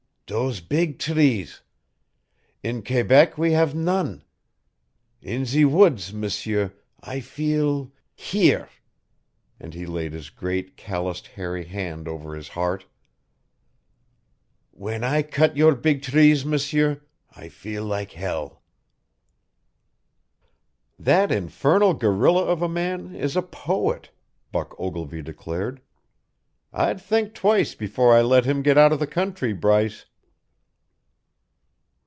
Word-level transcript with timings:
"Dose 0.33 0.61
beeg 0.61 0.97
trees! 0.97 1.59
In 2.63 2.83
Quebec 2.85 3.37
we 3.37 3.51
have 3.51 3.75
none. 3.75 4.23
In 5.21 5.43
zee 5.43 5.65
woods, 5.65 6.13
M'sieur, 6.13 6.73
I 7.01 7.19
feel 7.19 7.91
here!" 8.15 8.69
And 9.59 9.73
he 9.73 9.85
laid 9.85 10.13
his 10.13 10.29
great 10.29 10.77
calloused, 10.77 11.27
hairy 11.27 11.65
hand 11.65 12.07
over 12.07 12.33
his 12.33 12.47
heart. 12.47 12.85
"W'en 14.73 15.03
I 15.03 15.21
cut 15.21 15.57
your 15.57 15.75
beeg 15.75 16.01
trees, 16.01 16.45
M'sieur, 16.45 17.01
I 17.35 17.49
feel 17.49 17.83
like 17.83 18.13
hell." 18.13 18.61
"That 20.97 21.29
infernal 21.29 21.93
gorilla 21.93 22.45
of 22.45 22.61
a 22.61 22.69
man 22.69 23.13
is 23.15 23.35
a 23.35 23.41
poet," 23.41 24.11
Buck 24.53 24.79
Ogilvy 24.79 25.21
declared. 25.21 25.81
"I'd 26.71 27.01
think 27.01 27.33
twice 27.33 27.75
before 27.75 28.15
I 28.15 28.21
let 28.21 28.45
him 28.45 28.61
get 28.61 28.77
out 28.77 28.93
of 28.93 28.99
the 28.99 29.07
country, 29.07 29.51
Bryce." 29.51 30.05